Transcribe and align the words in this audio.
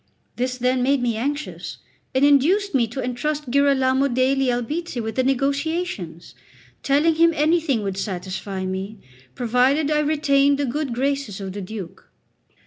This, 0.35 0.57
then, 0.57 0.81
made 0.81 0.99
me 1.03 1.15
anxious, 1.15 1.77
and 2.15 2.25
induced 2.25 2.73
me 2.73 2.87
to 2.87 3.03
entrust 3.03 3.51
Girolamo 3.51 4.07
degli 4.07 4.49
Albizzi 4.49 4.99
with 4.99 5.13
the 5.13 5.23
negotiations, 5.23 6.33
telling 6.81 7.13
him 7.13 7.31
anything 7.35 7.83
would 7.83 7.99
satisfy 7.99 8.65
me 8.65 8.97
provided 9.35 9.91
I 9.91 9.99
retained 9.99 10.57
the 10.57 10.65
good 10.65 10.91
graces 10.95 11.39
of 11.39 11.53
the 11.53 11.61
Duke. 11.61 12.09